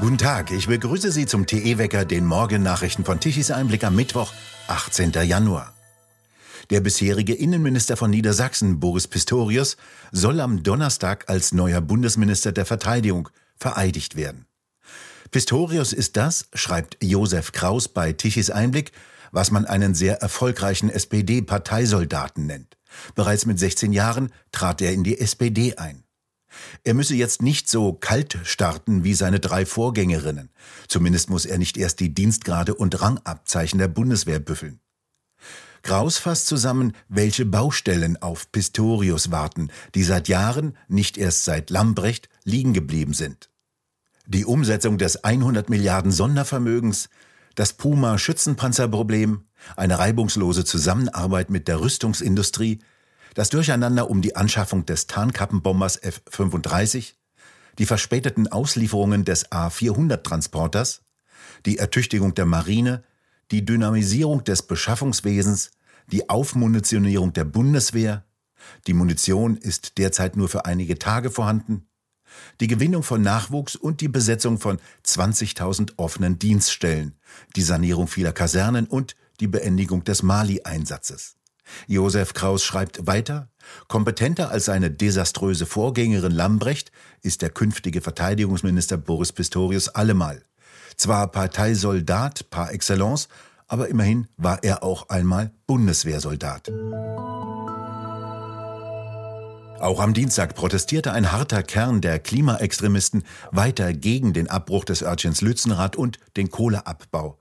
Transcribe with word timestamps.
Guten 0.00 0.16
Tag, 0.16 0.50
ich 0.50 0.66
begrüße 0.66 1.12
Sie 1.12 1.26
zum 1.26 1.44
TE-Wecker, 1.44 2.06
den 2.06 2.24
Morgennachrichten 2.24 3.04
von 3.04 3.20
Tichys 3.20 3.50
Einblick 3.50 3.84
am 3.84 3.94
Mittwoch, 3.94 4.32
18. 4.66 5.12
Januar. 5.24 5.74
Der 6.70 6.80
bisherige 6.80 7.34
Innenminister 7.34 7.98
von 7.98 8.10
Niedersachsen, 8.10 8.80
Boris 8.80 9.06
Pistorius, 9.08 9.76
soll 10.10 10.40
am 10.40 10.62
Donnerstag 10.62 11.28
als 11.28 11.52
neuer 11.52 11.82
Bundesminister 11.82 12.50
der 12.50 12.64
Verteidigung 12.64 13.28
vereidigt 13.58 14.16
werden. 14.16 14.46
Pistorius 15.32 15.92
ist 15.92 16.16
das, 16.16 16.48
schreibt 16.54 16.96
Josef 17.02 17.52
Kraus 17.52 17.88
bei 17.88 18.14
Tichys 18.14 18.48
Einblick, 18.48 18.92
was 19.32 19.50
man 19.50 19.66
einen 19.66 19.94
sehr 19.94 20.22
erfolgreichen 20.22 20.88
SPD-Parteisoldaten 20.88 22.46
nennt. 22.46 22.78
Bereits 23.14 23.44
mit 23.44 23.58
16 23.58 23.92
Jahren 23.92 24.32
trat 24.50 24.80
er 24.80 24.94
in 24.94 25.04
die 25.04 25.20
SPD 25.20 25.76
ein. 25.76 26.04
Er 26.84 26.94
müsse 26.94 27.14
jetzt 27.14 27.42
nicht 27.42 27.68
so 27.68 27.92
kalt 27.92 28.38
starten 28.44 29.04
wie 29.04 29.14
seine 29.14 29.40
drei 29.40 29.66
Vorgängerinnen. 29.66 30.50
Zumindest 30.88 31.30
muss 31.30 31.46
er 31.46 31.58
nicht 31.58 31.76
erst 31.76 32.00
die 32.00 32.12
Dienstgrade 32.12 32.74
und 32.74 33.00
Rangabzeichen 33.00 33.78
der 33.78 33.88
Bundeswehr 33.88 34.40
büffeln. 34.40 34.80
Kraus 35.82 36.18
fasst 36.18 36.46
zusammen, 36.46 36.92
welche 37.08 37.46
Baustellen 37.46 38.20
auf 38.20 38.52
Pistorius 38.52 39.30
warten, 39.30 39.70
die 39.94 40.02
seit 40.02 40.28
Jahren, 40.28 40.76
nicht 40.88 41.16
erst 41.16 41.44
seit 41.44 41.70
Lambrecht, 41.70 42.28
liegen 42.44 42.74
geblieben 42.74 43.14
sind. 43.14 43.50
Die 44.26 44.44
Umsetzung 44.44 44.98
des 44.98 45.24
100 45.24 45.70
Milliarden 45.70 46.12
Sondervermögens, 46.12 47.08
das 47.54 47.72
Puma-Schützenpanzerproblem, 47.72 49.44
eine 49.76 49.98
reibungslose 49.98 50.64
Zusammenarbeit 50.64 51.50
mit 51.50 51.66
der 51.66 51.80
Rüstungsindustrie, 51.80 52.80
das 53.34 53.50
Durcheinander 53.50 54.10
um 54.10 54.22
die 54.22 54.36
Anschaffung 54.36 54.86
des 54.86 55.06
Tarnkappenbombers 55.06 55.96
F-35, 56.02 57.14
die 57.78 57.86
verspäteten 57.86 58.48
Auslieferungen 58.48 59.24
des 59.24 59.50
A-400-Transporters, 59.52 61.02
die 61.66 61.78
Ertüchtigung 61.78 62.34
der 62.34 62.46
Marine, 62.46 63.04
die 63.50 63.64
Dynamisierung 63.64 64.44
des 64.44 64.62
Beschaffungswesens, 64.62 65.70
die 66.06 66.28
Aufmunitionierung 66.28 67.32
der 67.32 67.44
Bundeswehr, 67.44 68.24
die 68.86 68.94
Munition 68.94 69.56
ist 69.56 69.98
derzeit 69.98 70.36
nur 70.36 70.48
für 70.48 70.66
einige 70.66 70.98
Tage 70.98 71.30
vorhanden, 71.30 71.86
die 72.60 72.66
Gewinnung 72.66 73.02
von 73.02 73.22
Nachwuchs 73.22 73.76
und 73.76 74.00
die 74.00 74.08
Besetzung 74.08 74.58
von 74.58 74.78
20.000 75.04 75.94
offenen 75.96 76.38
Dienststellen, 76.38 77.14
die 77.56 77.62
Sanierung 77.62 78.06
vieler 78.06 78.32
Kasernen 78.32 78.86
und 78.86 79.16
die 79.40 79.48
Beendigung 79.48 80.04
des 80.04 80.22
Mali-Einsatzes. 80.22 81.39
Josef 81.86 82.34
Kraus 82.34 82.64
schreibt 82.64 83.06
weiter, 83.06 83.48
kompetenter 83.88 84.50
als 84.50 84.66
seine 84.66 84.90
desaströse 84.90 85.66
Vorgängerin 85.66 86.32
Lambrecht 86.32 86.92
ist 87.22 87.42
der 87.42 87.50
künftige 87.50 88.00
Verteidigungsminister 88.00 88.96
Boris 88.96 89.32
Pistorius 89.32 89.88
allemal. 89.88 90.42
Zwar 90.96 91.28
Parteisoldat 91.28 92.50
par 92.50 92.72
excellence, 92.72 93.28
aber 93.68 93.88
immerhin 93.88 94.26
war 94.36 94.62
er 94.64 94.82
auch 94.82 95.08
einmal 95.08 95.52
Bundeswehrsoldat. 95.66 96.70
Auch 99.80 99.98
am 100.00 100.12
Dienstag 100.12 100.54
protestierte 100.54 101.12
ein 101.12 101.32
harter 101.32 101.62
Kern 101.62 102.02
der 102.02 102.18
Klimaextremisten 102.18 103.24
weiter 103.50 103.94
gegen 103.94 104.34
den 104.34 104.50
Abbruch 104.50 104.84
des 104.84 105.02
Örtchens 105.02 105.40
Lützenrad 105.40 105.96
und 105.96 106.18
den 106.36 106.50
Kohleabbau. 106.50 107.39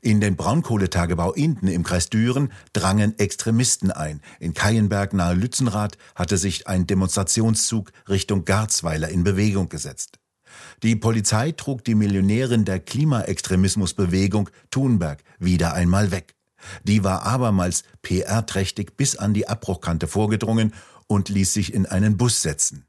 In 0.00 0.20
den 0.20 0.36
Braunkohletagebau 0.36 1.32
Inden 1.32 1.68
im 1.68 1.82
Kreis 1.82 2.08
Düren 2.08 2.52
drangen 2.72 3.18
Extremisten 3.18 3.90
ein. 3.90 4.20
In 4.38 4.54
Keienberg 4.54 5.12
nahe 5.12 5.34
Lützenrath 5.34 5.98
hatte 6.14 6.36
sich 6.36 6.68
ein 6.68 6.86
Demonstrationszug 6.86 7.92
Richtung 8.08 8.44
Garzweiler 8.44 9.08
in 9.08 9.24
Bewegung 9.24 9.68
gesetzt. 9.68 10.18
Die 10.82 10.96
Polizei 10.96 11.52
trug 11.52 11.84
die 11.84 11.94
Millionärin 11.94 12.64
der 12.64 12.80
Klimaextremismusbewegung 12.80 14.50
Thunberg 14.70 15.22
wieder 15.38 15.74
einmal 15.74 16.10
weg. 16.10 16.34
Die 16.84 17.04
war 17.04 17.24
abermals 17.24 17.84
PR-trächtig 18.02 18.96
bis 18.96 19.16
an 19.16 19.34
die 19.34 19.48
Abbruchkante 19.48 20.06
vorgedrungen 20.06 20.74
und 21.06 21.28
ließ 21.28 21.52
sich 21.52 21.74
in 21.74 21.86
einen 21.86 22.16
Bus 22.16 22.42
setzen. 22.42 22.87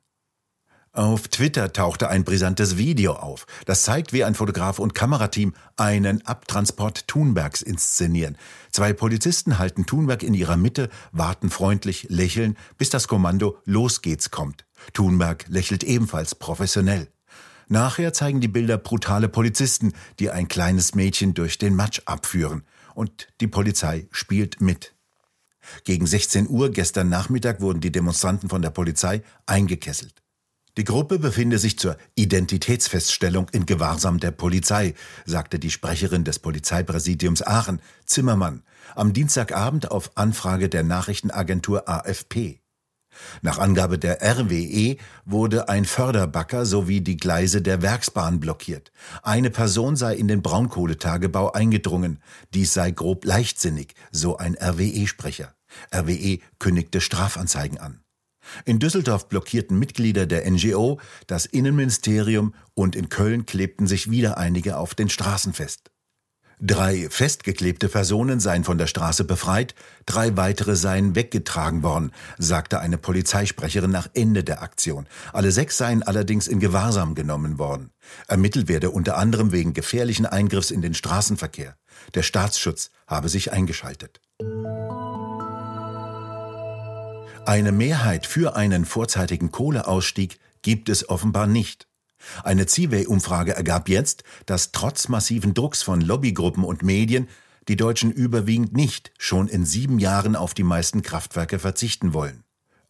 Auf 0.92 1.28
Twitter 1.28 1.72
tauchte 1.72 2.10
ein 2.10 2.24
brisantes 2.24 2.78
Video 2.78 3.14
auf. 3.14 3.46
Das 3.66 3.84
zeigt, 3.84 4.12
wie 4.12 4.24
ein 4.24 4.34
Fotograf 4.34 4.80
und 4.80 4.96
Kamerateam 4.96 5.54
einen 5.78 6.26
Abtransport 6.26 7.08
Thunbergs 7.08 7.62
inszenieren. 7.62 8.38
Zwei 8.72 8.94
Polizisten 8.94 9.60
halten 9.60 9.86
Thunberg 9.86 10.24
in 10.24 10.34
ihrer 10.34 10.58
Mitte, 10.58 10.90
warten 11.12 11.52
freundlich, 11.52 12.08
lächeln, 12.10 12.58
bis 12.80 12.90
das 12.90 13.08
Kommando 13.08 13.60
Los 13.66 14.02
geht's 14.02 14.32
kommt. 14.32 14.66
Thunberg 14.94 15.46
lächelt 15.48 15.84
ebenfalls 15.84 16.34
professionell. 16.34 17.08
Nachher 17.68 18.12
zeigen 18.12 18.42
die 18.42 18.48
Bilder 18.48 18.80
brutale 18.80 19.30
Polizisten, 19.30 19.94
die 20.18 20.32
ein 20.32 20.48
kleines 20.48 20.96
Mädchen 20.96 21.36
durch 21.36 21.60
den 21.60 21.76
Matsch 21.76 22.02
abführen. 22.06 22.64
Und 22.96 23.28
die 23.42 23.48
Polizei 23.48 24.08
spielt 24.12 24.60
mit. 24.60 24.96
Gegen 25.84 26.08
16 26.08 26.50
Uhr 26.50 26.72
gestern 26.72 27.10
Nachmittag 27.10 27.62
wurden 27.62 27.80
die 27.80 27.92
Demonstranten 27.92 28.50
von 28.50 28.64
der 28.64 28.72
Polizei 28.72 29.22
eingekesselt. 29.46 30.19
Die 30.79 30.85
Gruppe 30.85 31.19
befinde 31.19 31.59
sich 31.59 31.78
zur 31.78 31.97
Identitätsfeststellung 32.16 33.50
in 33.50 33.66
Gewahrsam 33.66 34.17
der 34.17 34.31
Polizei, 34.31 34.94
sagte 35.25 35.59
die 35.59 35.72
Sprecherin 35.72 36.23
des 36.23 36.40
Polizeipräsidiums 36.40 37.45
Aachen, 37.45 37.81
Zimmermann, 38.06 38.63
am 38.95 39.12
Dienstagabend 39.12 39.91
auf 39.91 40.12
Anfrage 40.16 40.69
der 40.69 40.84
Nachrichtenagentur 40.84 41.90
AFP. 41.90 42.62
Nach 43.41 43.59
Angabe 43.59 44.00
der 44.00 44.22
RWE 44.22 44.95
wurde 45.25 45.67
ein 45.67 45.84
Förderbacker 45.84 46.66
sowie 46.66 47.01
die 47.01 47.17
Gleise 47.17 47.61
der 47.61 47.81
Werksbahn 47.81 48.40
blockiert. 48.40 48.94
Eine 49.22 49.50
Person 49.50 49.97
sei 49.97 50.16
in 50.16 50.29
den 50.29 50.41
Braunkohletagebau 50.41 51.51
eingedrungen. 51.51 52.19
Dies 52.53 52.73
sei 52.73 52.91
grob 52.91 53.25
leichtsinnig, 53.25 53.96
so 54.11 54.38
ein 54.38 54.56
RWE-Sprecher. 54.56 55.53
RWE 55.94 56.40
kündigte 56.57 57.01
Strafanzeigen 57.01 57.79
an. 57.79 58.00
In 58.66 58.80
Düsseldorf 58.80 59.28
blockierten 59.30 59.78
Mitglieder 59.80 60.26
der 60.26 60.50
NGO 60.50 61.00
das 61.28 61.46
Innenministerium 61.46 62.54
und 62.74 62.96
in 62.96 63.10
Köln 63.10 63.46
klebten 63.46 63.88
sich 63.88 64.10
wieder 64.10 64.38
einige 64.38 64.78
auf 64.78 64.96
den 64.96 65.10
Straßen 65.10 65.54
fest. 65.54 65.92
Drei 66.62 67.08
festgeklebte 67.09 67.88
Personen 67.88 68.42
seien 68.42 68.66
von 68.66 68.78
der 68.78 68.88
Straße 68.88 69.24
befreit, 69.24 69.76
drei 70.06 70.36
weitere 70.36 70.76
seien 70.76 71.16
weggetragen 71.16 71.84
worden, 71.84 72.12
sagte 72.38 72.82
eine 72.82 72.98
Polizeisprecherin 72.98 73.92
nach 73.92 74.09
Ende 74.14 74.44
der 74.44 74.62
Aktion. 74.62 75.08
Alle 75.32 75.54
sechs 75.54 75.78
seien 75.78 76.04
allerdings 76.04 76.50
in 76.50 76.59
Gewahrsam 76.59 77.16
genommen 77.16 77.59
worden. 77.59 77.92
Ermittelt 78.28 78.68
werde 78.68 78.90
unter 78.90 79.18
anderem 79.18 79.54
wegen 79.54 79.74
gefährlichen 79.74 80.26
Eingriffs 80.26 80.70
in 80.70 80.82
den 80.82 80.94
Straßenverkehr. 80.94 81.78
Der 82.14 82.24
Staatsschutz 82.24 82.90
habe 83.08 83.30
sich 83.30 83.54
eingeschaltet. 83.54 84.20
Eine 87.46 87.72
Mehrheit 87.72 88.26
für 88.26 88.56
einen 88.56 88.86
vorzeitigen 88.86 89.52
Kohleausstieg 89.52 90.40
gibt 90.62 90.90
es 90.90 91.10
offenbar 91.10 91.48
nicht. 91.48 91.88
Eine 92.44 92.66
Ziway-Umfrage 92.66 93.56
ergab 93.56 93.90
jetzt, 93.90 94.24
dass 94.46 94.72
trotz 94.72 95.08
massiven 95.08 95.54
Drucks 95.54 95.82
von 95.82 96.02
Lobbygruppen 96.02 96.64
und 96.64 96.84
Medien 96.84 97.28
die 97.68 97.76
Deutschen 97.76 98.12
überwiegend 98.12 98.74
nicht 98.74 99.12
schon 99.18 99.48
in 99.48 99.66
sieben 99.66 100.00
Jahren 100.00 100.36
auf 100.36 100.54
die 100.54 100.64
meisten 100.64 101.02
Kraftwerke 101.02 101.60
verzichten 101.60 102.14
wollen. 102.14 102.44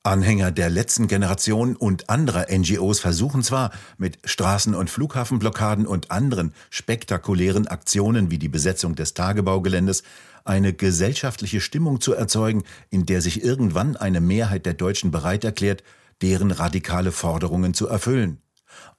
Anhänger 0.04 0.52
der 0.52 0.70
letzten 0.70 1.08
Generation 1.08 1.76
und 1.76 2.10
anderer 2.10 2.48
NGOs 2.50 3.02
versuchen 3.02 3.44
zwar 3.44 3.72
mit 3.98 4.18
Straßen- 4.26 4.74
und 4.74 4.90
Flughafenblockaden 4.90 5.86
und 5.86 6.10
anderen 6.10 6.54
spektakulären 6.70 7.68
Aktionen 7.68 8.32
wie 8.32 8.40
die 8.40 8.48
Besetzung 8.48 8.96
des 8.96 9.14
Tagebaugeländes 9.14 10.04
eine 10.46 10.74
gesellschaftliche 10.74 11.62
Stimmung 11.62 12.02
zu 12.02 12.14
erzeugen, 12.14 12.64
in 12.90 13.06
der 13.06 13.22
sich 13.22 13.44
irgendwann 13.44 13.96
eine 13.98 14.22
Mehrheit 14.22 14.66
der 14.66 14.74
Deutschen 14.74 15.12
bereit 15.12 15.44
erklärt, 15.44 15.84
deren 16.22 16.52
radikale 16.52 17.12
Forderungen 17.12 17.74
zu 17.74 17.88
erfüllen. 17.88 18.42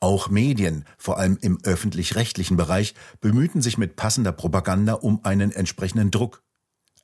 Auch 0.01 0.31
Medien, 0.31 0.85
vor 0.99 1.19
allem 1.19 1.39
im 1.41 1.59
öffentlich-rechtlichen 1.63 2.57
Bereich, 2.57 2.95
bemühten 3.21 3.63
sich 3.63 3.79
mit 3.79 3.97
passender 3.97 4.33
Propaganda 4.33 4.95
um 4.95 5.25
einen 5.25 5.53
entsprechenden 5.53 6.11
Druck. 6.11 6.43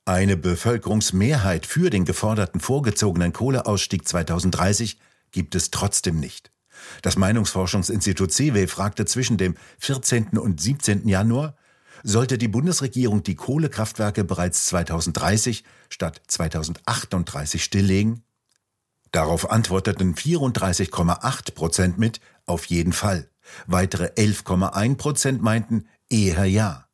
Eine 0.05 0.37
Bevölkerungsmehrheit 0.37 1.65
für 1.65 1.89
den 1.89 2.05
geforderten 2.05 2.61
vorgezogenen 2.61 3.33
Kohleausstieg 3.33 4.07
2030 4.07 4.99
gibt 5.31 5.53
es 5.53 5.69
trotzdem 5.69 6.19
nicht. 6.19 6.51
Das 7.01 7.17
Meinungsforschungsinstitut 7.17 8.31
CW 8.31 8.67
fragte 8.67 9.05
zwischen 9.05 9.37
dem 9.37 9.55
14. 9.79 10.37
und 10.37 10.61
17. 10.61 11.07
Januar, 11.07 11.56
sollte 12.03 12.37
die 12.37 12.47
Bundesregierung 12.47 13.23
die 13.23 13.35
Kohlekraftwerke 13.35 14.23
bereits 14.23 14.67
2030 14.67 15.63
statt 15.89 16.21
2038 16.27 17.63
stilllegen? 17.63 18.23
Darauf 19.11 19.49
antworteten 19.49 20.15
34,8 20.15 21.53
Prozent 21.53 21.97
mit 21.97 22.19
auf 22.45 22.65
jeden 22.65 22.93
Fall. 22.93 23.29
Weitere 23.65 24.07
11,1 24.07 24.95
Prozent 24.97 25.41
meinten 25.41 25.87
eher 26.09 26.45
ja. 26.45 26.87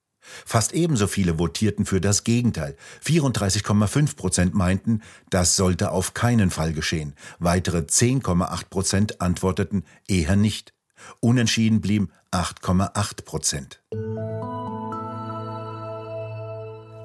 Fast 0.46 0.74
ebenso 0.74 1.08
viele 1.08 1.38
votierten 1.38 1.86
für 1.86 2.00
das 2.00 2.24
Gegenteil. 2.24 2.78
34,5 3.04 4.16
Prozent 4.16 4.54
meinten, 4.54 5.02
das 5.30 5.56
sollte 5.56 5.92
auf 5.92 6.14
keinen 6.14 6.50
Fall 6.50 6.74
geschehen. 6.74 7.14
Weitere 7.40 7.80
10,8 7.80 8.70
Prozent 8.70 9.22
antworteten 9.22 9.84
eher 10.08 10.36
nicht. 10.36 10.74
Unentschieden 11.20 11.82
blieben 11.82 12.10
8,8 12.32 13.26
Prozent. 13.26 13.82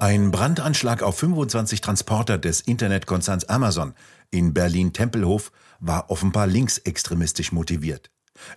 Ein 0.01 0.31
Brandanschlag 0.31 1.03
auf 1.03 1.17
25 1.19 1.81
Transporter 1.81 2.37
des 2.37 2.61
Internetkonzerns 2.61 3.49
Amazon 3.49 3.93
in 4.31 4.53
Berlin-Tempelhof 4.53 5.51
war 5.81 6.09
offenbar 6.09 6.47
linksextremistisch 6.47 7.51
motiviert. 7.51 8.09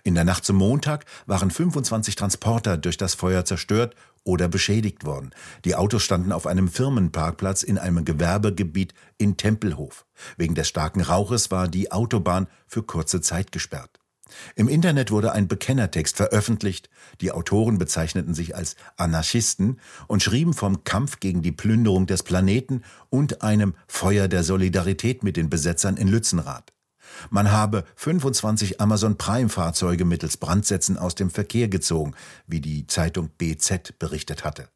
In 0.05 0.15
der 0.15 0.23
Nacht 0.23 0.45
zum 0.45 0.55
Montag 0.55 1.03
waren 1.25 1.51
25 1.51 2.15
Transporter 2.15 2.77
durch 2.77 2.95
das 2.95 3.15
Feuer 3.15 3.43
zerstört 3.43 3.93
oder 4.23 4.47
beschädigt 4.47 5.03
worden. 5.03 5.31
Die 5.65 5.75
Autos 5.75 6.03
standen 6.03 6.31
auf 6.31 6.47
einem 6.47 6.69
Firmenparkplatz 6.69 7.61
in 7.61 7.77
einem 7.77 8.05
Gewerbegebiet 8.05 8.93
in 9.17 9.35
Tempelhof. 9.35 10.05
Wegen 10.37 10.55
des 10.55 10.69
starken 10.69 11.01
Rauches 11.01 11.51
war 11.51 11.67
die 11.67 11.91
Autobahn 11.91 12.47
für 12.67 12.83
kurze 12.83 13.19
Zeit 13.19 13.51
gesperrt. 13.51 13.99
Im 14.55 14.67
Internet 14.67 15.11
wurde 15.11 15.31
ein 15.31 15.47
Bekennertext 15.47 16.17
veröffentlicht. 16.17 16.89
Die 17.21 17.31
Autoren 17.31 17.77
bezeichneten 17.77 18.33
sich 18.33 18.55
als 18.55 18.75
Anarchisten 18.97 19.79
und 20.07 20.23
schrieben 20.23 20.53
vom 20.53 20.83
Kampf 20.83 21.19
gegen 21.19 21.41
die 21.41 21.51
Plünderung 21.51 22.05
des 22.05 22.23
Planeten 22.23 22.83
und 23.09 23.41
einem 23.41 23.75
Feuer 23.87 24.27
der 24.27 24.43
Solidarität 24.43 25.23
mit 25.23 25.37
den 25.37 25.49
Besetzern 25.49 25.97
in 25.97 26.07
Lützenrath. 26.07 26.73
Man 27.29 27.51
habe 27.51 27.83
25 27.95 28.81
Amazon 28.81 29.17
Prime-Fahrzeuge 29.17 30.05
mittels 30.05 30.37
Brandsätzen 30.37 30.97
aus 30.97 31.15
dem 31.15 31.29
Verkehr 31.29 31.67
gezogen, 31.67 32.13
wie 32.47 32.61
die 32.61 32.87
Zeitung 32.87 33.29
BZ 33.37 33.99
berichtet 33.99 34.43
hatte. 34.43 34.69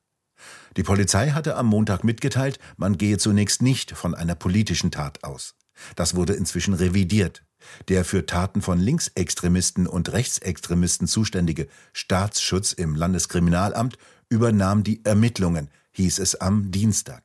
Die 0.76 0.84
Polizei 0.84 1.32
hatte 1.32 1.56
am 1.56 1.68
Montag 1.68 2.04
mitgeteilt, 2.04 2.60
man 2.76 2.98
gehe 2.98 3.18
zunächst 3.18 3.62
nicht 3.62 3.92
von 3.92 4.14
einer 4.14 4.36
politischen 4.36 4.92
Tat 4.92 5.24
aus. 5.24 5.56
Das 5.96 6.16
wurde 6.16 6.34
inzwischen 6.34 6.74
revidiert. 6.74 7.44
Der 7.88 8.06
für 8.06 8.26
Taten 8.26 8.62
von 8.62 8.80
Linksextremisten 8.80 9.88
und 9.88 10.12
Rechtsextremisten 10.12 11.08
zuständige 11.08 11.68
Staatsschutz 11.94 12.72
im 12.72 12.96
Landeskriminalamt 12.96 13.98
übernahm 14.30 14.84
die 14.84 15.04
Ermittlungen, 15.04 15.70
hieß 15.92 16.20
es 16.20 16.36
am 16.36 16.72
Dienstag. 16.72 17.24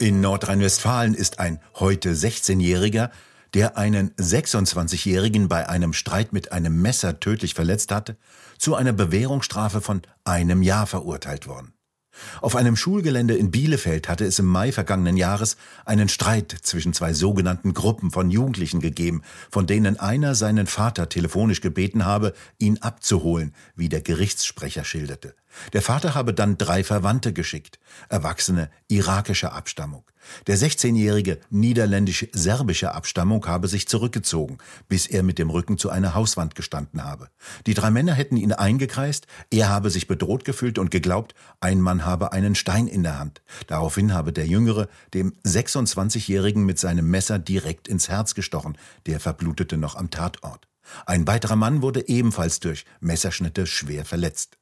In 0.00 0.20
Nordrhein-Westfalen 0.20 1.14
ist 1.14 1.40
ein 1.40 1.60
heute 1.74 2.14
16-Jähriger, 2.14 3.10
der 3.54 3.76
einen 3.76 4.10
26-Jährigen 4.12 5.48
bei 5.48 5.68
einem 5.68 5.92
Streit 5.92 6.32
mit 6.32 6.52
einem 6.52 6.80
Messer 6.80 7.18
tödlich 7.18 7.54
verletzt 7.54 7.90
hatte, 7.90 8.16
zu 8.58 8.74
einer 8.74 8.92
Bewährungsstrafe 8.92 9.80
von 9.80 10.02
einem 10.24 10.62
Jahr 10.62 10.86
verurteilt 10.86 11.46
worden. 11.46 11.72
Auf 12.40 12.56
einem 12.56 12.76
Schulgelände 12.76 13.36
in 13.36 13.50
Bielefeld 13.50 14.08
hatte 14.08 14.24
es 14.24 14.38
im 14.38 14.46
Mai 14.46 14.72
vergangenen 14.72 15.16
Jahres 15.16 15.56
einen 15.84 16.08
Streit 16.08 16.54
zwischen 16.62 16.92
zwei 16.92 17.12
sogenannten 17.12 17.74
Gruppen 17.74 18.10
von 18.10 18.30
Jugendlichen 18.30 18.80
gegeben, 18.80 19.22
von 19.50 19.66
denen 19.66 19.98
einer 19.98 20.34
seinen 20.34 20.66
Vater 20.66 21.08
telefonisch 21.08 21.60
gebeten 21.60 22.04
habe, 22.04 22.34
ihn 22.58 22.78
abzuholen, 22.78 23.54
wie 23.76 23.88
der 23.88 24.00
Gerichtssprecher 24.00 24.84
schilderte. 24.84 25.34
Der 25.72 25.82
Vater 25.82 26.14
habe 26.14 26.34
dann 26.34 26.58
drei 26.58 26.84
Verwandte 26.84 27.32
geschickt, 27.32 27.78
Erwachsene 28.08 28.70
irakischer 28.88 29.52
Abstammung. 29.52 30.04
Der 30.46 30.58
16-jährige 30.58 31.38
niederländisch-serbischer 31.50 32.94
Abstammung 32.94 33.46
habe 33.46 33.68
sich 33.68 33.88
zurückgezogen, 33.88 34.58
bis 34.88 35.06
er 35.06 35.22
mit 35.22 35.38
dem 35.38 35.50
Rücken 35.50 35.78
zu 35.78 35.90
einer 35.90 36.14
Hauswand 36.14 36.54
gestanden 36.54 37.04
habe. 37.04 37.28
Die 37.66 37.74
drei 37.74 37.90
Männer 37.90 38.14
hätten 38.14 38.36
ihn 38.36 38.52
eingekreist, 38.52 39.26
er 39.50 39.68
habe 39.68 39.90
sich 39.90 40.06
bedroht 40.06 40.44
gefühlt 40.44 40.78
und 40.78 40.90
geglaubt, 40.90 41.34
ein 41.60 41.80
Mann 41.80 42.04
habe 42.04 42.32
einen 42.32 42.54
Stein 42.54 42.88
in 42.88 43.02
der 43.02 43.18
Hand. 43.18 43.42
Daraufhin 43.66 44.12
habe 44.12 44.32
der 44.32 44.46
Jüngere 44.46 44.88
dem 45.14 45.32
26-jährigen 45.44 46.64
mit 46.64 46.78
seinem 46.78 47.08
Messer 47.10 47.38
direkt 47.38 47.88
ins 47.88 48.08
Herz 48.08 48.34
gestochen, 48.34 48.76
der 49.06 49.20
verblutete 49.20 49.76
noch 49.76 49.96
am 49.96 50.10
Tatort. 50.10 50.68
Ein 51.06 51.26
weiterer 51.26 51.56
Mann 51.56 51.82
wurde 51.82 52.08
ebenfalls 52.08 52.60
durch 52.60 52.84
Messerschnitte 53.00 53.66
schwer 53.66 54.04
verletzt. 54.04 54.58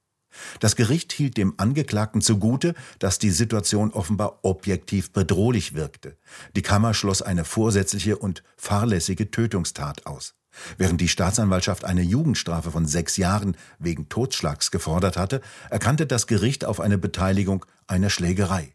Das 0.60 0.76
Gericht 0.76 1.12
hielt 1.12 1.36
dem 1.36 1.54
Angeklagten 1.56 2.20
zugute, 2.20 2.74
dass 2.98 3.18
die 3.18 3.30
Situation 3.30 3.92
offenbar 3.92 4.40
objektiv 4.42 5.12
bedrohlich 5.12 5.74
wirkte. 5.74 6.16
Die 6.54 6.62
Kammer 6.62 6.94
schloss 6.94 7.22
eine 7.22 7.44
vorsätzliche 7.44 8.16
und 8.16 8.42
fahrlässige 8.56 9.30
Tötungstat 9.30 10.06
aus. 10.06 10.34
Während 10.78 11.00
die 11.00 11.08
Staatsanwaltschaft 11.08 11.84
eine 11.84 12.02
Jugendstrafe 12.02 12.70
von 12.70 12.86
sechs 12.86 13.16
Jahren 13.16 13.56
wegen 13.78 14.08
Totschlags 14.08 14.70
gefordert 14.70 15.16
hatte, 15.16 15.40
erkannte 15.70 16.06
das 16.06 16.26
Gericht 16.26 16.64
auf 16.64 16.80
eine 16.80 16.98
Beteiligung 16.98 17.66
einer 17.86 18.10
Schlägerei. 18.10 18.72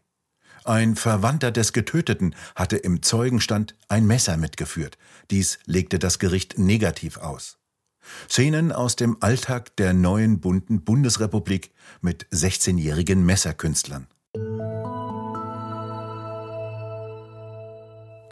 Ein 0.64 0.94
Verwandter 0.94 1.50
des 1.50 1.72
Getöteten 1.72 2.36
hatte 2.54 2.76
im 2.76 3.02
Zeugenstand 3.02 3.74
ein 3.88 4.06
Messer 4.06 4.36
mitgeführt. 4.36 4.96
Dies 5.30 5.58
legte 5.66 5.98
das 5.98 6.20
Gericht 6.20 6.56
negativ 6.56 7.16
aus. 7.16 7.58
Szenen 8.28 8.72
aus 8.72 8.96
dem 8.96 9.16
Alltag 9.20 9.76
der 9.76 9.92
neuen 9.92 10.40
bunten 10.40 10.82
Bundesrepublik 10.82 11.70
mit 12.00 12.26
16-jährigen 12.28 13.24
Messerkünstlern. 13.24 14.06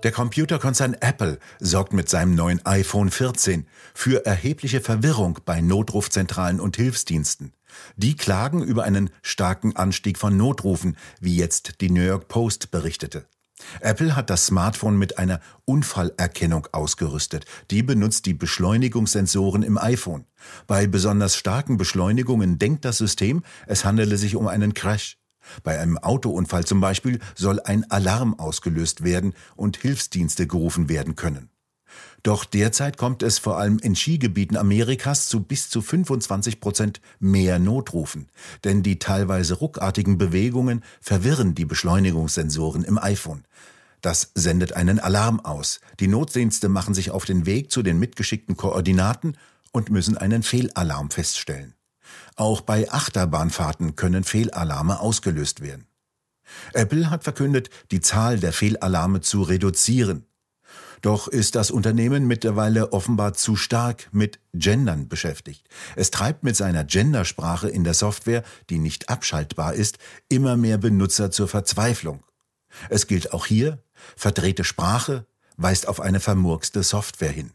Der 0.03 0.13
Computerkonzern 0.13 0.95
Apple 0.95 1.39
sorgt 1.59 1.93
mit 1.93 2.09
seinem 2.09 2.35
neuen 2.35 2.65
iPhone 2.65 3.11
14 3.11 3.67
für 3.93 4.25
erhebliche 4.25 4.81
Verwirrung 4.81 5.41
bei 5.45 5.61
Notrufzentralen 5.61 6.59
und 6.59 6.77
Hilfsdiensten. 6.77 7.53
Die 7.97 8.17
klagen 8.17 8.63
über 8.63 8.85
einen 8.85 9.11
starken 9.23 9.77
Anstieg 9.77 10.19
von 10.19 10.37
Notrufen, 10.37 10.97
wie 11.21 11.37
jetzt 11.37 11.83
die 11.83 11.91
New 11.91 12.03
York 12.03 12.29
Post 12.29 12.71
berichtete. 12.71 13.27
Apple 13.81 14.17
hat 14.17 14.31
das 14.31 14.47
Smartphone 14.47 14.97
mit 14.97 15.19
einer 15.19 15.41
Unfallerkennung 15.65 16.69
ausgerüstet. 16.73 17.45
Die 17.71 17.83
benutzt 17.83 18.27
die 18.27 18.35
Beschleunigungssensoren 18.35 19.63
im 19.63 19.79
iPhone. 19.79 20.25
Bei 20.67 20.87
besonders 20.87 21.37
starken 21.37 21.77
Beschleunigungen 21.77 22.59
denkt 22.59 22.85
das 22.85 22.99
System, 22.99 23.43
es 23.67 23.85
handele 23.85 24.17
sich 24.17 24.37
um 24.37 24.49
einen 24.49 24.75
Crash. 24.75 25.19
Bei 25.63 25.79
einem 25.79 25.99
Autounfall 25.99 26.65
zum 26.65 26.81
Beispiel 26.81 27.19
soll 27.35 27.61
ein 27.61 27.91
Alarm 27.91 28.39
ausgelöst 28.39 29.05
werden 29.05 29.35
und 29.57 29.77
Hilfsdienste 29.77 30.47
gerufen 30.47 30.89
werden 30.89 31.17
können. 31.17 31.50
Doch 32.23 32.45
derzeit 32.45 32.97
kommt 32.97 33.23
es 33.23 33.39
vor 33.39 33.59
allem 33.59 33.79
in 33.79 33.97
Skigebieten 33.97 34.57
Amerikas 34.57 35.29
zu 35.29 35.41
bis 35.41 35.71
zu 35.71 35.81
25 35.81 36.61
Prozent 36.61 37.01
mehr 37.19 37.59
Notrufen, 37.59 38.29
denn 38.65 38.83
die 38.83 38.99
teilweise 38.99 39.55
ruckartigen 39.55 40.19
Bewegungen 40.19 40.85
verwirren 41.01 41.55
die 41.55 41.65
Beschleunigungssensoren 41.65 42.85
im 42.85 42.99
iPhone. 42.99 43.45
Das 44.03 44.33
sendet 44.35 44.75
einen 44.75 44.99
Alarm 44.99 45.41
aus. 45.41 45.81
Die 45.99 46.09
Notdienste 46.09 46.69
machen 46.69 46.95
sich 46.95 47.11
auf 47.11 47.25
den 47.25 47.47
Weg 47.47 47.71
zu 47.71 47.83
den 47.83 47.99
mitgeschickten 47.99 48.57
Koordinaten 48.57 49.37
und 49.73 49.91
müssen 49.91 50.17
einen 50.17 50.43
Fehlalarm 50.43 51.11
feststellen. 51.11 51.75
Auch 52.37 52.63
bei 52.63 52.91
Achterbahnfahrten 52.91 53.97
können 53.97 54.25
Fehlalarme 54.25 55.01
ausgelöst 55.01 55.61
werden. 55.61 55.87
Apple 56.73 57.11
hat 57.11 57.25
verkündet, 57.25 57.71
die 57.91 58.01
Zahl 58.01 58.41
der 58.41 58.53
Fehlalarme 58.53 59.21
zu 59.21 59.43
reduzieren. 59.43 60.27
Doch 61.01 61.29
ist 61.29 61.55
das 61.55 61.71
Unternehmen 61.71 62.27
mittlerweile 62.27 62.93
offenbar 62.93 63.35
zu 63.35 63.57
stark 63.57 64.09
mit 64.13 64.39
Gendern 64.53 65.09
beschäftigt. 65.09 65.69
Es 65.97 66.11
treibt 66.11 66.45
mit 66.45 66.57
seiner 66.57 66.85
Gendersprache 66.85 67.69
in 67.69 67.85
der 67.85 67.95
Software, 67.95 68.43
die 68.69 68.79
nicht 68.79 69.09
abschaltbar 69.09 69.75
ist, 69.75 69.99
immer 70.29 70.57
mehr 70.57 70.79
Benutzer 70.79 71.31
zur 71.31 71.49
Verzweiflung. 71.49 72.23
Es 72.89 73.07
gilt 73.07 73.33
auch 73.33 73.47
hier, 73.47 73.83
verdrehte 74.17 74.65
Sprache 74.65 75.27
weist 75.57 75.89
auf 75.89 76.01
eine 76.01 76.21
vermurkste 76.21 76.83
Software 76.83 77.31
hin. 77.31 77.53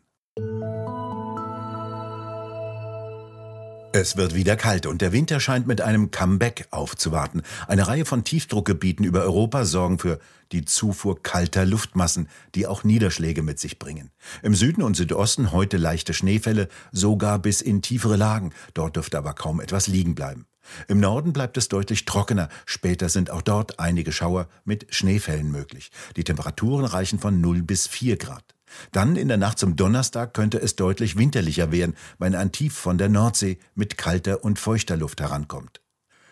Es 3.98 4.18
wird 4.18 4.36
wieder 4.36 4.58
kalt 4.58 4.88
und 4.88 5.02
der 5.02 5.14
Winter 5.14 5.40
scheint 5.40 5.68
mit 5.68 5.80
einem 5.80 6.12
Comeback 6.12 6.68
aufzuwarten. 6.70 7.44
Eine 7.66 7.88
Reihe 7.88 8.04
von 8.04 8.25
Tiefdruckgebieten 8.25 9.06
über 9.06 9.22
Europa 9.22 9.64
sorgen 9.64 10.00
für 10.00 10.20
die 10.52 10.66
Zufuhr 10.66 11.24
kalter 11.24 11.66
Luftmassen, 11.66 12.28
die 12.56 12.68
auch 12.68 12.84
Niederschläge 12.84 13.42
mit 13.42 13.58
sich 13.58 13.80
bringen. 13.80 14.12
Im 14.44 14.54
Süden 14.54 14.82
und 14.82 14.98
Südosten 14.98 15.54
heute 15.54 15.78
leichte 15.78 16.14
Schneefälle, 16.14 16.68
sogar 16.92 17.40
bis 17.40 17.62
in 17.62 17.82
tiefere 17.82 18.18
Lagen. 18.18 18.52
Dort 18.74 18.98
dürfte 18.98 19.18
aber 19.18 19.32
kaum 19.32 19.62
etwas 19.62 19.88
liegen 19.88 20.14
bleiben. 20.14 20.46
Im 20.90 21.00
Norden 21.00 21.32
bleibt 21.32 21.56
es 21.56 21.70
deutlich 21.70 22.04
trockener. 22.04 22.50
Später 22.66 23.08
sind 23.08 23.32
auch 23.32 23.44
dort 23.44 23.80
einige 23.80 24.12
Schauer 24.12 24.50
mit 24.66 24.94
Schneefällen 24.94 25.50
möglich. 25.50 25.90
Die 26.18 26.25
Temperaturen 26.25 26.84
reichen 26.84 27.18
von 27.18 27.40
0 27.40 27.64
bis 27.64 27.88
4 27.88 28.18
Grad. 28.18 28.55
Dann 28.91 29.15
in 29.15 29.27
der 29.27 29.38
Nacht 29.38 29.60
zum 29.60 29.75
Donnerstag 29.75 30.34
könnte 30.34 30.62
es 30.62 30.75
deutlich 30.75 31.17
winterlicher 31.17 31.72
werden, 31.72 31.96
wenn 32.20 32.36
ein 32.36 32.51
Tief 32.51 32.74
von 32.74 32.98
der 32.98 33.10
Nordsee 33.10 33.58
mit 33.74 33.98
kalter 33.98 34.44
und 34.44 34.60
feuchter 34.60 34.98
Luft 34.98 35.22
herankommt. 35.22 35.82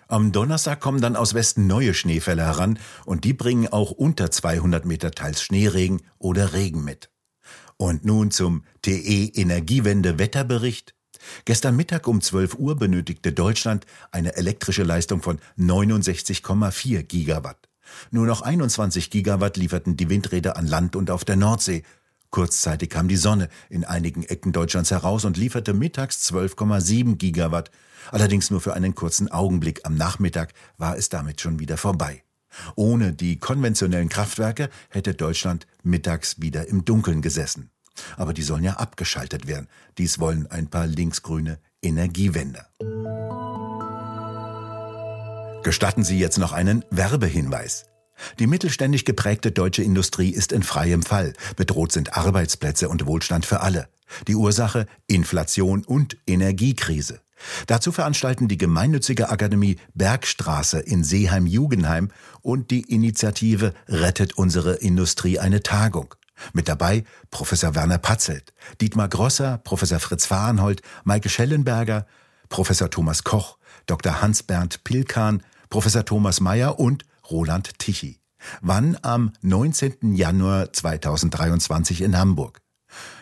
Am 0.07 0.31
Donnerstag 0.31 0.79
kommen 0.79 1.01
dann 1.01 1.15
aus 1.15 1.33
Westen 1.33 1.65
neue 1.65 1.93
Schneefälle 1.93 2.43
heran 2.43 2.77
und 3.05 3.23
die 3.23 3.33
bringen 3.33 3.67
auch 3.69 3.91
unter 3.91 4.29
200 4.29 4.85
Meter 4.85 5.11
teils 5.11 5.41
Schneeregen 5.41 6.01
oder 6.19 6.53
Regen 6.53 6.83
mit. 6.83 7.09
Und 7.77 8.05
nun 8.05 8.29
zum 8.29 8.63
TE 8.81 9.31
Energiewende 9.33 10.19
Wetterbericht. 10.19 10.93
Gestern 11.45 11.75
Mittag 11.75 12.07
um 12.07 12.21
12 12.21 12.55
Uhr 12.55 12.75
benötigte 12.75 13.31
Deutschland 13.31 13.85
eine 14.11 14.35
elektrische 14.35 14.83
Leistung 14.83 15.21
von 15.21 15.39
69,4 15.57 17.03
Gigawatt. 17.03 17.69
Nur 18.11 18.25
noch 18.25 18.41
21 18.41 19.09
Gigawatt 19.09 19.57
lieferten 19.57 19.97
die 19.97 20.09
Windräder 20.09 20.57
an 20.57 20.67
Land 20.67 20.95
und 20.95 21.11
auf 21.11 21.25
der 21.25 21.35
Nordsee, 21.35 21.83
Kurzzeitig 22.33 22.89
kam 22.89 23.07
die 23.07 23.15
Sonne 23.15 23.47
in 23.69 23.85
einigen 23.85 24.23
Ecken 24.23 24.53
Deutschlands 24.53 24.89
heraus 24.89 25.23
und 25.23 25.37
lieferte 25.37 25.75
mittags 25.75 26.27
12,7 26.31 27.15
Gigawatt. 27.17 27.69
Allerdings 28.11 28.49
nur 28.49 28.59
für 28.59 28.73
einen 28.73 28.95
kurzen 28.95 29.31
Augenblick. 29.31 29.81
Am 29.83 29.93
Nachmittag 29.93 30.51
war 30.79 30.97
es 30.97 31.09
damit 31.09 31.41
schon 31.41 31.59
wieder 31.59 31.77
vorbei. 31.77 32.23
Ohne 32.75 33.13
die 33.13 33.37
konventionellen 33.37 34.09
Kraftwerke 34.09 34.71
hätte 34.89 35.13
Deutschland 35.13 35.67
mittags 35.83 36.41
wieder 36.41 36.67
im 36.67 36.85
Dunkeln 36.85 37.21
gesessen. 37.21 37.69
Aber 38.17 38.33
die 38.33 38.41
sollen 38.41 38.63
ja 38.63 38.77
abgeschaltet 38.77 39.45
werden. 39.45 39.67
Dies 39.99 40.17
wollen 40.17 40.47
ein 40.47 40.71
paar 40.71 40.87
linksgrüne 40.87 41.59
Energiewender. 41.83 42.67
Gestatten 45.61 46.03
Sie 46.03 46.17
jetzt 46.17 46.39
noch 46.39 46.51
einen 46.51 46.83
Werbehinweis. 46.89 47.85
Die 48.39 48.47
mittelständisch 48.47 49.05
geprägte 49.05 49.51
deutsche 49.51 49.83
Industrie 49.83 50.29
ist 50.29 50.51
in 50.51 50.63
freiem 50.63 51.03
Fall. 51.03 51.33
Bedroht 51.55 51.91
sind 51.91 52.15
Arbeitsplätze 52.15 52.89
und 52.89 53.05
Wohlstand 53.05 53.45
für 53.45 53.61
alle. 53.61 53.87
Die 54.27 54.35
Ursache 54.35 54.85
Inflation 55.07 55.83
und 55.83 56.17
Energiekrise. 56.27 57.21
Dazu 57.67 57.91
veranstalten 57.91 58.47
die 58.47 58.57
gemeinnützige 58.57 59.29
Akademie 59.29 59.77
Bergstraße 59.93 60.79
in 60.79 61.03
Seeheim-Jugenheim 61.03 62.09
und 62.41 62.71
die 62.71 62.81
Initiative 62.81 63.73
Rettet 63.87 64.37
unsere 64.37 64.75
Industrie 64.75 65.39
eine 65.39 65.61
Tagung. 65.61 66.15
Mit 66.53 66.67
dabei 66.67 67.03
Professor 67.31 67.75
Werner 67.75 67.97
Patzelt, 67.97 68.53
Dietmar 68.81 69.07
Grosser, 69.07 69.59
Professor 69.59 69.99
Fritz 69.99 70.25
Fahrenhold, 70.25 70.81
Maike 71.03 71.29
Schellenberger, 71.29 72.05
Professor 72.49 72.89
Thomas 72.89 73.23
Koch, 73.23 73.57
Dr. 73.85 74.21
Hans-Bernd 74.21 74.83
Pilkan, 74.83 75.43
Professor 75.69 76.05
Thomas 76.05 76.39
Mayer 76.39 76.79
und 76.79 77.03
Roland 77.29 77.79
Tichy. 77.79 78.19
Wann? 78.61 78.97
Am 79.01 79.31
19. 79.41 80.15
Januar 80.15 80.73
2023 80.73 82.01
in 82.01 82.17
Hamburg. 82.17 82.63